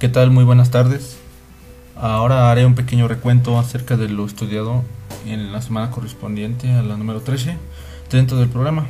¿Qué 0.00 0.08
tal? 0.08 0.32
Muy 0.32 0.42
buenas 0.42 0.72
tardes. 0.72 1.18
Ahora 1.94 2.50
haré 2.50 2.66
un 2.66 2.74
pequeño 2.74 3.06
recuento 3.06 3.60
acerca 3.60 3.96
de 3.96 4.08
lo 4.08 4.26
estudiado 4.26 4.82
en 5.24 5.52
la 5.52 5.62
semana 5.62 5.92
correspondiente 5.92 6.72
a 6.72 6.82
la 6.82 6.96
número 6.96 7.20
13 7.20 7.56
dentro 8.10 8.36
del 8.36 8.48
programa. 8.48 8.86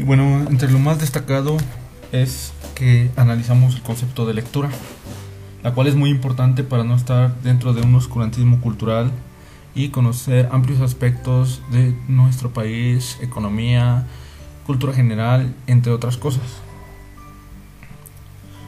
Y 0.00 0.02
bueno, 0.02 0.44
entre 0.50 0.68
lo 0.68 0.80
más 0.80 0.98
destacado 0.98 1.56
es 2.10 2.52
que 2.74 3.12
analizamos 3.14 3.76
el 3.76 3.82
concepto 3.82 4.26
de 4.26 4.34
lectura, 4.34 4.68
la 5.62 5.72
cual 5.72 5.86
es 5.86 5.94
muy 5.94 6.10
importante 6.10 6.64
para 6.64 6.82
no 6.82 6.96
estar 6.96 7.40
dentro 7.42 7.72
de 7.72 7.82
un 7.82 7.94
oscurantismo 7.94 8.60
cultural 8.60 9.12
y 9.76 9.90
conocer 9.90 10.48
amplios 10.50 10.80
aspectos 10.80 11.62
de 11.70 11.94
nuestro 12.08 12.52
país, 12.52 13.16
economía, 13.22 14.08
cultura 14.66 14.92
general, 14.92 15.54
entre 15.68 15.92
otras 15.92 16.16
cosas. 16.16 16.42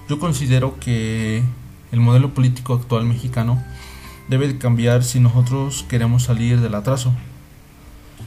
Yo 0.08 0.20
considero 0.20 0.78
que 0.78 1.42
el 1.90 2.00
modelo 2.00 2.32
político 2.32 2.74
actual 2.74 3.04
mexicano 3.06 3.60
debe 4.28 4.46
de 4.46 4.56
cambiar 4.56 5.02
si 5.02 5.18
nosotros 5.18 5.84
queremos 5.88 6.22
salir 6.22 6.60
del 6.60 6.76
atraso. 6.76 7.12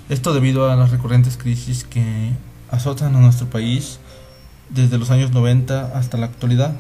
Esto 0.10 0.34
debido 0.34 0.70
a 0.70 0.76
las 0.76 0.92
recurrentes 0.92 1.38
crisis 1.38 1.86
que 1.86 2.32
azotan 2.70 3.16
a 3.16 3.20
nuestro 3.20 3.50
país 3.50 4.00
desde 4.70 4.98
los 4.98 5.10
años 5.10 5.32
90 5.32 5.98
hasta 5.98 6.18
la 6.18 6.26
actualidad. 6.26 6.76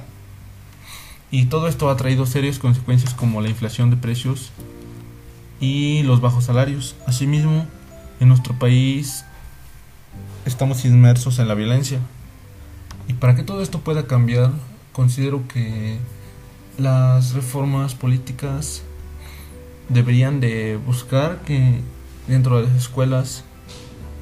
Y 1.31 1.45
todo 1.45 1.69
esto 1.69 1.89
ha 1.89 1.95
traído 1.95 2.25
serias 2.25 2.59
consecuencias 2.59 3.13
como 3.13 3.39
la 3.39 3.49
inflación 3.49 3.89
de 3.91 3.95
precios 3.95 4.51
y 5.61 6.03
los 6.03 6.19
bajos 6.19 6.43
salarios. 6.43 6.95
Asimismo, 7.07 7.67
en 8.19 8.27
nuestro 8.27 8.57
país 8.59 9.23
estamos 10.45 10.83
inmersos 10.83 11.39
en 11.39 11.47
la 11.47 11.53
violencia. 11.53 11.99
Y 13.07 13.13
para 13.13 13.35
que 13.35 13.43
todo 13.43 13.61
esto 13.61 13.79
pueda 13.79 14.05
cambiar, 14.05 14.51
considero 14.99 15.47
que 15.47 15.95
las 16.77 17.33
reformas 17.33 17.95
políticas 17.95 18.81
deberían 19.87 20.41
de 20.41 20.75
buscar 20.75 21.39
que 21.45 21.79
dentro 22.27 22.57
de 22.57 22.67
las 22.67 22.75
escuelas 22.75 23.45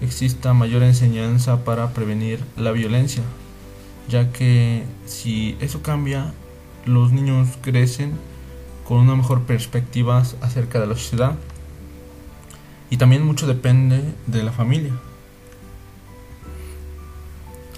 exista 0.04 0.54
mayor 0.54 0.84
enseñanza 0.84 1.64
para 1.64 1.96
prevenir 1.96 2.44
la 2.56 2.74
violencia, 2.74 3.24
ya 4.08 4.32
que 4.32 4.84
si 5.08 5.58
eso 5.62 5.82
cambia, 5.82 6.32
los 6.86 7.12
niños 7.12 7.58
crecen 7.62 8.12
con 8.88 9.00
una 9.00 9.16
mejor 9.16 9.46
perspectiva 9.46 10.22
acerca 10.42 10.80
de 10.80 10.86
la 10.86 10.94
sociedad 10.94 11.34
y 12.92 12.98
también 12.98 13.26
mucho 13.26 13.48
depende 13.48 14.14
de 14.28 14.44
la 14.44 14.52
familia. 14.52 14.94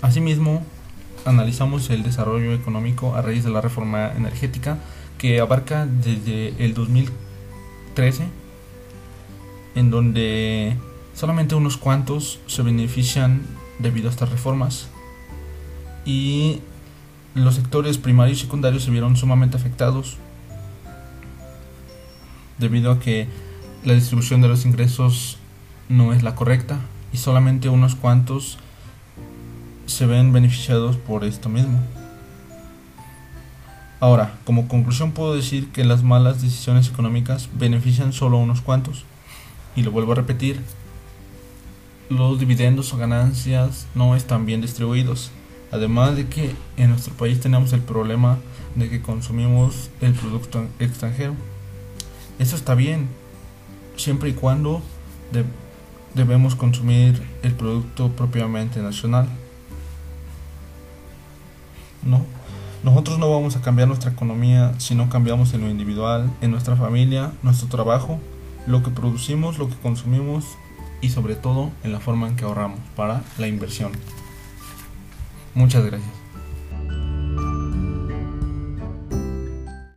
Asimismo, 0.02 0.66
analizamos 1.25 1.89
el 1.89 2.03
desarrollo 2.03 2.53
económico 2.53 3.15
a 3.15 3.21
raíz 3.21 3.43
de 3.43 3.51
la 3.51 3.61
reforma 3.61 4.11
energética 4.15 4.79
que 5.17 5.39
abarca 5.39 5.85
desde 5.85 6.53
el 6.63 6.73
2013, 6.73 8.27
en 9.75 9.91
donde 9.91 10.75
solamente 11.13 11.55
unos 11.55 11.77
cuantos 11.77 12.39
se 12.47 12.61
benefician 12.61 13.41
debido 13.79 14.07
a 14.07 14.11
estas 14.11 14.29
reformas. 14.29 14.89
Y 16.05 16.61
los 17.35 17.55
sectores 17.55 17.97
primarios 17.97 18.39
y 18.39 18.41
secundarios 18.41 18.83
se 18.83 18.91
vieron 18.91 19.15
sumamente 19.15 19.57
afectados 19.57 20.17
debido 22.57 22.91
a 22.91 22.99
que 22.99 23.27
la 23.83 23.93
distribución 23.93 24.41
de 24.41 24.47
los 24.47 24.65
ingresos 24.65 25.37
no 25.87 26.13
es 26.13 26.23
la 26.23 26.35
correcta 26.35 26.79
y 27.11 27.17
solamente 27.17 27.69
unos 27.69 27.95
cuantos 27.95 28.57
se 30.00 30.05
ven 30.05 30.31
beneficiados 30.31 30.95
por 30.95 31.25
esto 31.25 31.50
mismo. 31.50 31.78
Ahora, 34.00 34.39
como 34.45 34.69
conclusión 34.69 35.11
puedo 35.11 35.36
decir 35.36 35.73
que 35.73 35.83
las 35.83 36.04
malas 36.04 36.42
decisiones 36.42 36.87
económicas 36.87 37.49
benefician 37.60 38.14
solo 38.14 38.38
a 38.38 38.39
unos 38.39 38.61
cuantos. 38.61 39.04
Y 39.76 39.83
lo 39.83 39.92
vuelvo 39.92 40.14
a 40.14 40.15
repetir, 40.15 40.61
los 42.08 42.39
dividendos 42.39 42.93
o 42.93 42.98
ganancias 42.98 43.88
no 43.93 44.15
están 44.15 44.45
bien 44.45 44.61
distribuidos. 44.61 45.32
Además 45.70 46.15
de 46.15 46.30
que 46.30 46.55
en 46.77 46.92
nuestro 46.92 47.14
país 47.15 47.42
tenemos 47.42 47.73
el 47.73 47.82
problema 47.82 48.38
de 48.76 48.89
que 48.89 49.02
consumimos 49.02 49.89
el 49.99 50.14
producto 50.14 50.65
extranjero. 50.80 51.33
Eso 52.39 52.55
está 52.55 52.73
bien, 52.73 53.09
siempre 53.98 54.30
y 54.30 54.33
cuando 54.33 54.82
debemos 56.15 56.55
consumir 56.55 57.21
el 57.43 57.52
producto 57.52 58.08
propiamente 58.11 58.82
nacional. 58.82 59.27
No, 62.04 62.26
nosotros 62.83 63.20
no 63.20 63.30
vamos 63.30 63.55
a 63.55 63.61
cambiar 63.61 63.87
nuestra 63.87 64.11
economía 64.11 64.73
si 64.77 64.95
no 64.95 65.10
cambiamos 65.10 65.54
en 65.54 65.61
lo 65.61 65.70
individual, 65.70 66.32
en 66.42 66.52
nuestra 66.52 66.76
familia, 66.76 67.33
nuestro 67.43 67.67
trabajo, 67.67 68.20
lo 68.67 68.83
que 68.83 68.89
producimos, 68.89 69.58
lo 69.58 69.67
que 69.67 69.76
consumimos 69.76 70.45
y 71.02 71.09
sobre 71.09 71.36
todo 71.36 71.71
en 71.83 71.92
la 71.92 71.99
forma 71.99 72.27
en 72.27 72.36
que 72.36 72.45
ahorramos 72.45 72.80
para 72.95 73.23
la 73.38 73.48
inversión. 73.48 73.92
Muchas 75.55 75.86
gracias. 75.86 76.11